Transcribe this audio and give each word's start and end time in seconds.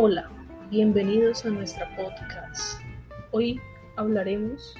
Hola, 0.00 0.28
bienvenidos 0.70 1.44
a 1.44 1.48
nuestra 1.48 1.88
podcast. 1.96 2.80
Hoy 3.32 3.60
hablaremos 3.96 4.76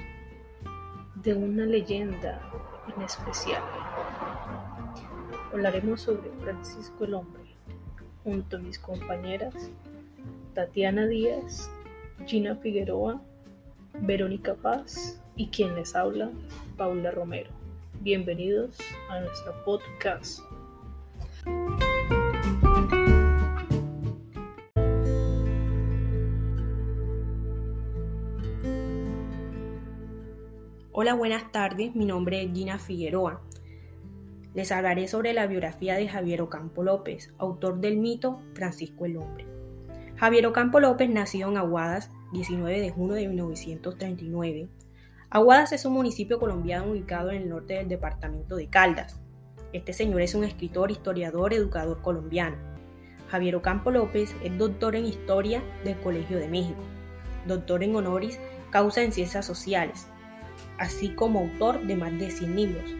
de 1.17 1.35
una 1.35 1.67
leyenda 1.67 2.41
en 2.95 3.03
especial. 3.03 3.61
Hablaremos 5.53 6.03
sobre 6.03 6.31
Francisco 6.41 7.05
el 7.05 7.15
Hombre, 7.15 7.43
junto 8.23 8.59
a 8.59 8.61
mis 8.61 8.79
compañeras 8.79 9.73
Tatiana 10.55 11.09
Díaz, 11.09 11.69
Gina 12.25 12.55
Figueroa, 12.55 13.21
Verónica 13.95 14.55
Paz 14.55 15.21
y 15.35 15.49
quien 15.49 15.75
les 15.75 15.97
habla, 15.97 16.31
Paula 16.77 17.11
Romero. 17.11 17.51
Bienvenidos 18.03 18.79
a 19.11 19.19
nuestro 19.19 19.65
podcast. 19.65 20.43
Hola, 31.01 31.15
buenas 31.15 31.53
tardes. 31.53 31.95
Mi 31.95 32.05
nombre 32.07 32.43
es 32.43 32.53
Gina 32.53 32.77
Figueroa. 32.77 33.41
Les 34.53 34.73
hablaré 34.73 35.07
sobre 35.07 35.33
la 35.33 35.47
biografía 35.47 35.95
de 35.95 36.09
Javier 36.09 36.43
Ocampo 36.43 36.83
López, 36.83 37.33
autor 37.39 37.79
del 37.79 37.99
mito 37.99 38.43
Francisco 38.55 39.07
el 39.07 39.17
Hombre. 39.17 39.47
Javier 40.17 40.49
Ocampo 40.49 40.81
López 40.81 41.09
nació 41.09 41.51
en 41.51 41.57
Aguadas 41.57 42.11
19 42.33 42.81
de 42.81 42.91
junio 42.91 43.15
de 43.15 43.29
1939. 43.29 44.69
Aguadas 45.31 45.71
es 45.71 45.85
un 45.85 45.93
municipio 45.93 46.41
colombiano 46.41 46.91
ubicado 46.91 47.31
en 47.31 47.43
el 47.43 47.49
norte 47.49 47.75
del 47.75 47.87
departamento 47.87 48.57
de 48.57 48.67
Caldas. 48.67 49.21
Este 49.73 49.93
señor 49.93 50.21
es 50.23 50.35
un 50.35 50.43
escritor, 50.43 50.91
historiador, 50.91 51.55
educador 51.55 52.03
colombiano. 52.03 52.57
Javier 53.29 53.55
Ocampo 53.55 53.93
López 53.93 54.35
es 54.43 54.59
doctor 54.59 54.97
en 54.97 55.05
Historia 55.05 55.63
del 55.85 55.97
Colegio 56.01 56.39
de 56.39 56.49
México, 56.49 56.83
doctor 57.47 57.85
en 57.85 57.95
Honoris 57.95 58.41
Causa 58.73 59.03
en 59.03 59.13
Ciencias 59.13 59.47
Sociales, 59.47 60.09
así 60.79 61.11
como 61.11 61.41
autor 61.41 61.87
de 61.87 61.97
más 61.97 62.19
de 62.19 62.31
100 62.31 62.57
libros 62.57 62.95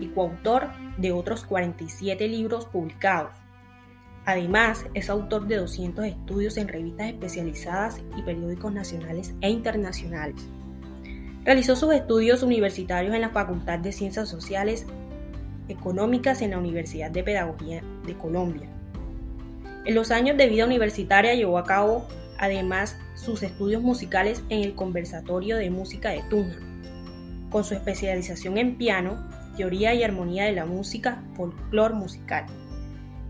y 0.00 0.08
coautor 0.08 0.68
de 0.98 1.12
otros 1.12 1.44
47 1.44 2.28
libros 2.28 2.66
publicados. 2.66 3.32
Además, 4.24 4.86
es 4.94 5.10
autor 5.10 5.46
de 5.48 5.56
200 5.56 6.04
estudios 6.04 6.56
en 6.56 6.68
revistas 6.68 7.08
especializadas 7.08 8.00
y 8.16 8.22
periódicos 8.22 8.72
nacionales 8.72 9.34
e 9.40 9.50
internacionales. 9.50 10.36
Realizó 11.44 11.74
sus 11.74 11.92
estudios 11.92 12.42
universitarios 12.42 13.14
en 13.14 13.20
la 13.20 13.30
Facultad 13.30 13.80
de 13.80 13.90
Ciencias 13.90 14.28
Sociales 14.28 14.86
Económicas 15.68 16.42
en 16.42 16.50
la 16.50 16.58
Universidad 16.58 17.10
de 17.10 17.24
Pedagogía 17.24 17.82
de 18.06 18.14
Colombia. 18.14 18.68
En 19.84 19.94
los 19.94 20.12
años 20.12 20.36
de 20.36 20.48
vida 20.48 20.66
universitaria 20.66 21.34
llevó 21.34 21.58
a 21.58 21.64
cabo 21.64 22.06
además 22.38 22.96
sus 23.14 23.42
estudios 23.42 23.82
musicales 23.82 24.42
en 24.48 24.62
el 24.62 24.74
Conversatorio 24.74 25.56
de 25.56 25.70
Música 25.70 26.10
de 26.10 26.22
Tunja 26.30 26.58
con 27.52 27.64
su 27.64 27.74
especialización 27.74 28.56
en 28.56 28.76
piano, 28.76 29.22
teoría 29.56 29.92
y 29.94 30.02
armonía 30.02 30.44
de 30.44 30.52
la 30.52 30.64
música, 30.64 31.22
folclore 31.36 31.94
musical. 31.94 32.46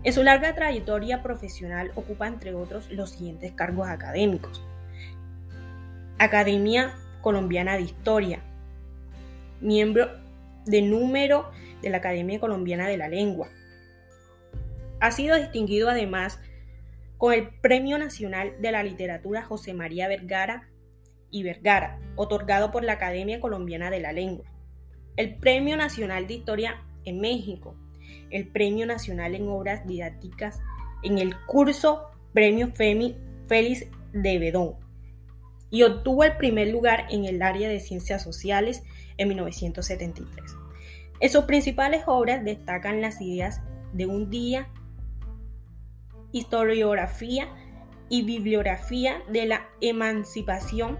En 0.03 0.13
su 0.13 0.23
larga 0.23 0.55
trayectoria 0.55 1.21
profesional 1.21 1.91
ocupa, 1.95 2.27
entre 2.27 2.53
otros, 2.53 2.89
los 2.89 3.11
siguientes 3.11 3.51
cargos 3.51 3.87
académicos. 3.87 4.63
Academia 6.17 6.93
Colombiana 7.21 7.75
de 7.75 7.83
Historia, 7.83 8.39
miembro 9.59 10.09
de 10.65 10.81
número 10.81 11.51
de 11.81 11.89
la 11.89 11.97
Academia 11.97 12.39
Colombiana 12.39 12.87
de 12.87 12.97
la 12.97 13.09
Lengua. 13.09 13.49
Ha 15.01 15.11
sido 15.11 15.37
distinguido 15.37 15.89
además 15.89 16.39
con 17.17 17.33
el 17.33 17.49
Premio 17.61 17.97
Nacional 17.97 18.53
de 18.61 18.71
la 18.71 18.83
Literatura 18.83 19.43
José 19.43 19.73
María 19.73 20.07
Vergara 20.07 20.69
y 21.33 21.43
Vergara, 21.43 21.99
otorgado 22.15 22.71
por 22.71 22.83
la 22.83 22.93
Academia 22.93 23.41
Colombiana 23.41 23.89
de 23.89 23.99
la 23.99 24.13
Lengua, 24.13 24.45
el 25.17 25.35
Premio 25.35 25.75
Nacional 25.75 26.27
de 26.27 26.35
Historia 26.35 26.85
en 27.03 27.19
México, 27.19 27.75
el 28.29 28.47
Premio 28.47 28.85
Nacional 28.85 29.35
en 29.35 29.49
Obras 29.49 29.85
Didácticas 29.85 30.61
en 31.01 31.17
el 31.17 31.35
curso 31.45 32.11
Premio 32.33 32.67
Femi 32.67 33.17
Félix 33.47 33.87
de 34.13 34.37
Bedón 34.37 34.75
y 35.71 35.81
obtuvo 35.81 36.23
el 36.23 36.37
primer 36.37 36.67
lugar 36.67 37.07
en 37.09 37.25
el 37.25 37.41
área 37.41 37.67
de 37.67 37.79
ciencias 37.79 38.21
sociales 38.21 38.83
en 39.17 39.27
1973. 39.27 40.55
En 41.19 41.29
sus 41.31 41.45
principales 41.45 42.03
obras 42.05 42.45
destacan 42.45 43.01
las 43.01 43.19
ideas 43.21 43.61
de 43.91 44.05
un 44.05 44.29
día, 44.29 44.67
historiografía 46.31 47.47
y 48.07 48.21
bibliografía 48.21 49.23
de 49.31 49.47
la 49.47 49.67
emancipación 49.81 50.99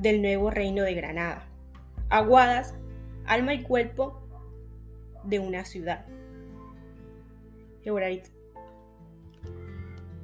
del 0.00 0.22
nuevo 0.22 0.50
reino 0.50 0.82
de 0.82 0.94
Granada. 0.94 1.46
Aguadas, 2.08 2.74
alma 3.26 3.54
y 3.54 3.62
cuerpo 3.62 4.20
de 5.24 5.38
una 5.38 5.64
ciudad. 5.64 6.06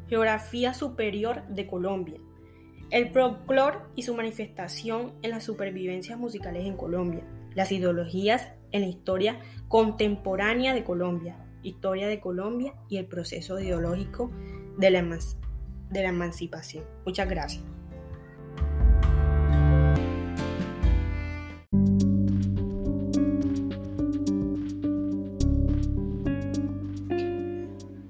Geografía 0.08 0.74
superior 0.74 1.46
de 1.48 1.66
Colombia. 1.66 2.18
El 2.90 3.10
folclore 3.10 3.78
y 3.94 4.02
su 4.02 4.14
manifestación 4.14 5.12
en 5.22 5.30
las 5.30 5.44
supervivencias 5.44 6.18
musicales 6.18 6.64
en 6.64 6.76
Colombia. 6.76 7.22
Las 7.54 7.72
ideologías 7.72 8.52
en 8.72 8.82
la 8.82 8.88
historia 8.88 9.40
contemporánea 9.68 10.74
de 10.74 10.84
Colombia. 10.84 11.36
Historia 11.62 12.06
de 12.06 12.20
Colombia 12.20 12.74
y 12.88 12.98
el 12.98 13.06
proceso 13.06 13.58
ideológico 13.58 14.30
de 14.78 14.90
la, 14.90 15.02
de 15.02 16.02
la 16.02 16.08
emancipación. 16.08 16.84
Muchas 17.04 17.28
gracias. 17.28 17.75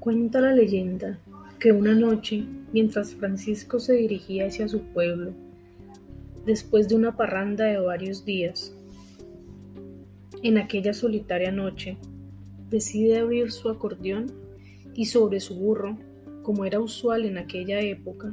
Cuenta 0.06 0.40
la 0.40 0.52
leyenda 0.52 1.18
que 1.58 1.72
una 1.72 1.92
noche, 1.92 2.44
mientras 2.72 3.12
Francisco 3.12 3.80
se 3.80 3.94
dirigía 3.94 4.46
hacia 4.46 4.68
su 4.68 4.82
pueblo, 4.82 5.32
después 6.44 6.86
de 6.86 6.94
una 6.94 7.16
parranda 7.16 7.64
de 7.64 7.80
varios 7.80 8.24
días, 8.24 8.72
en 10.44 10.58
aquella 10.58 10.94
solitaria 10.94 11.50
noche, 11.50 11.96
decide 12.70 13.18
abrir 13.18 13.50
su 13.50 13.68
acordeón 13.68 14.30
y 14.94 15.06
sobre 15.06 15.40
su 15.40 15.56
burro, 15.56 15.98
como 16.44 16.64
era 16.64 16.78
usual 16.78 17.24
en 17.24 17.38
aquella 17.38 17.80
época, 17.80 18.32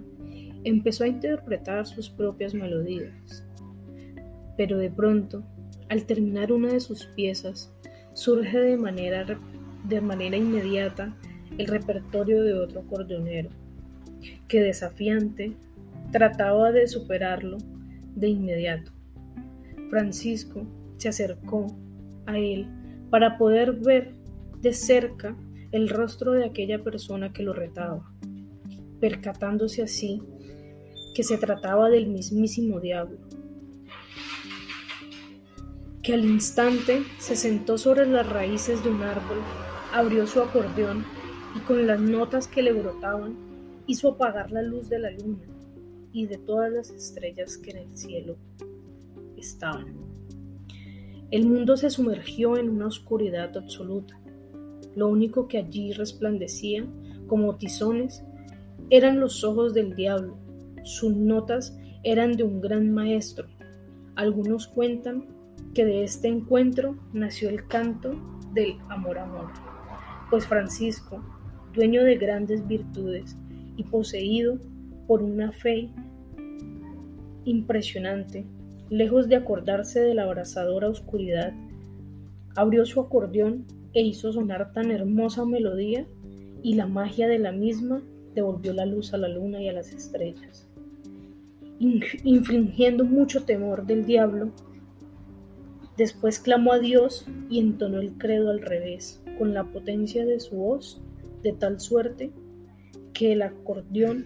empezó 0.64 1.06
a 1.06 1.08
interpretar 1.08 1.88
sus 1.88 2.08
propias 2.08 2.54
melodías. 2.54 3.44
Pero 4.58 4.78
de 4.78 4.92
pronto, 4.92 5.44
al 5.90 6.06
terminar 6.06 6.52
una 6.52 6.72
de 6.72 6.80
sus 6.80 7.08
piezas, 7.08 7.74
surge 8.14 8.60
de 8.60 8.78
manera, 8.78 9.40
de 9.90 10.02
manera 10.02 10.38
inmediata 10.38 11.18
el 11.58 11.68
repertorio 11.68 12.44
de 12.44 12.54
otro 12.54 12.82
cordonero, 12.88 13.50
que 14.48 14.62
desafiante 14.62 15.56
trataba 16.12 16.72
de 16.72 16.88
superarlo 16.88 17.58
de 18.16 18.30
inmediato. 18.30 18.92
Francisco 19.90 20.66
se 20.98 21.10
acercó 21.10 21.68
a 22.26 22.38
él 22.38 22.68
para 23.10 23.38
poder 23.38 23.74
ver 23.74 24.14
de 24.62 24.74
cerca 24.74 25.36
el 25.72 25.90
rostro 25.90 26.32
de 26.32 26.46
aquella 26.46 26.84
persona 26.84 27.34
que 27.34 27.44
lo 27.44 27.54
retaba, 27.54 28.12
percatándose 29.00 29.84
así 29.84 30.22
que 31.16 31.24
se 31.24 31.38
trataba 31.38 31.90
del 31.90 32.08
mismísimo 32.08 32.80
diablo, 32.80 33.18
que 36.02 36.14
al 36.14 36.26
instante 36.26 37.04
se 37.18 37.36
sentó 37.36 37.78
sobre 37.78 38.06
las 38.06 38.28
raíces 38.28 38.84
de 38.84 38.90
un 38.90 39.04
árbol, 39.04 39.38
abrió 39.94 40.26
su 40.28 40.42
acordeón 40.42 41.06
y 41.56 41.60
con 41.60 41.86
las 41.86 42.00
notas 42.00 42.48
que 42.48 42.64
le 42.64 42.74
brotaban 42.74 43.36
hizo 43.88 44.10
apagar 44.10 44.52
la 44.52 44.62
luz 44.62 44.90
de 44.90 45.00
la 45.00 45.12
luna 45.12 45.44
y 46.12 46.28
de 46.28 46.38
todas 46.38 46.72
las 46.72 46.90
estrellas 46.90 47.58
que 47.58 47.72
en 47.72 47.78
el 47.78 47.98
cielo 47.98 48.38
estaban. 49.38 49.94
El 51.32 51.48
mundo 51.48 51.78
se 51.78 51.90
sumergió 51.90 52.58
en 52.58 52.70
una 52.70 52.88
oscuridad 52.88 53.58
absoluta. 53.58 54.20
Lo 54.96 55.08
único 55.08 55.48
que 55.48 55.58
allí 55.58 55.92
resplandecía 55.92 56.86
como 57.28 57.56
tizones 57.56 58.24
eran 58.90 59.20
los 59.20 59.44
ojos 59.44 59.74
del 59.74 59.96
diablo. 59.96 60.38
Sus 60.84 61.16
notas 61.16 61.76
eran 62.04 62.34
de 62.34 62.44
un 62.44 62.62
gran 62.62 62.94
maestro. 62.94 63.48
Algunos 64.16 64.68
cuentan 64.68 65.26
que 65.74 65.86
de 65.86 66.04
este 66.04 66.28
encuentro 66.28 66.98
nació 67.14 67.50
el 67.50 67.68
canto 67.68 68.12
del 68.54 68.78
amor 68.90 69.18
amor, 69.18 69.50
pues 70.30 70.46
Francisco 70.46 71.24
dueño 71.74 72.04
de 72.04 72.16
grandes 72.18 72.68
virtudes 72.68 73.38
y 73.78 73.84
poseído 73.84 74.60
por 75.08 75.22
una 75.22 75.52
fe 75.52 75.90
impresionante, 77.46 78.46
lejos 78.90 79.28
de 79.28 79.36
acordarse 79.36 80.00
de 80.00 80.14
la 80.14 80.24
abrasadora 80.24 80.90
oscuridad, 80.90 81.54
abrió 82.56 82.86
su 82.86 83.02
acordeón 83.02 83.66
e 83.94 84.02
hizo 84.02 84.32
sonar 84.32 84.72
tan 84.74 84.92
hermosa 84.92 85.46
melodía 85.46 86.06
y 86.62 86.76
la 86.76 86.88
magia 86.88 87.28
de 87.28 87.40
la 87.40 87.52
misma 87.52 88.02
devolvió 88.34 88.74
la 88.74 88.86
luz 88.86 89.14
a 89.14 89.18
la 89.18 89.28
luna 89.28 89.62
y 89.62 89.70
a 89.70 89.74
las 89.74 89.92
estrellas. 89.92 90.68
Infringiendo 91.80 93.04
mucho 93.04 93.44
temor 93.44 93.86
del 93.86 94.06
diablo, 94.06 94.52
después 95.98 96.40
clamó 96.40 96.74
a 96.74 96.80
Dios 96.80 97.26
y 97.50 97.60
entonó 97.60 98.00
el 98.00 98.14
credo 98.14 98.50
al 98.50 98.62
revés, 98.62 99.22
con 99.38 99.54
la 99.54 99.66
potencia 99.66 100.26
de 100.26 100.40
su 100.40 100.56
voz, 100.56 101.02
de 101.44 101.54
tal 101.54 101.80
suerte 101.80 102.32
que 103.14 103.34
el 103.34 103.42
acordeón 103.42 104.26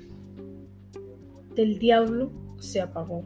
del 1.55 1.79
diablo 1.79 2.31
se 2.59 2.79
apagó. 2.79 3.23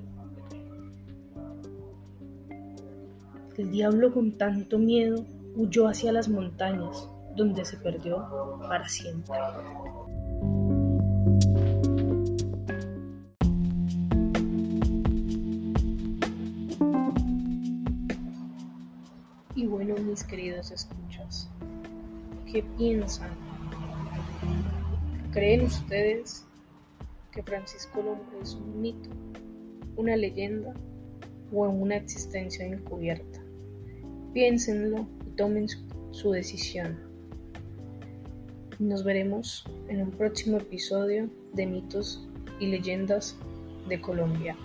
El 3.57 3.69
diablo 3.69 4.13
con 4.13 4.31
tanto 4.37 4.79
miedo 4.79 5.25
huyó 5.55 5.87
hacia 5.87 6.13
las 6.13 6.29
montañas, 6.29 7.09
donde 7.35 7.65
se 7.65 7.77
perdió 7.77 8.57
para 8.67 8.87
siempre. 8.87 9.35
Y 19.53 19.67
bueno, 19.67 19.95
mis 19.97 20.23
queridos 20.23 20.71
escuchas, 20.71 21.49
¿qué 22.51 22.63
piensan? 22.77 23.50
¿Creen 25.31 25.63
ustedes 25.63 26.45
que 27.31 27.41
Francisco 27.41 28.01
Lombre 28.01 28.41
es 28.41 28.53
un 28.53 28.81
mito, 28.81 29.09
una 29.95 30.17
leyenda 30.17 30.73
o 31.53 31.69
una 31.69 31.95
existencia 31.95 32.65
encubierta? 32.65 33.41
Piénsenlo 34.33 35.07
y 35.25 35.29
tomen 35.37 35.67
su 36.11 36.31
decisión. 36.31 36.99
Nos 38.77 39.05
veremos 39.05 39.63
en 39.87 40.01
un 40.01 40.11
próximo 40.11 40.57
episodio 40.57 41.29
de 41.53 41.65
Mitos 41.65 42.27
y 42.59 42.65
Leyendas 42.65 43.37
de 43.87 44.01
Colombia. 44.01 44.57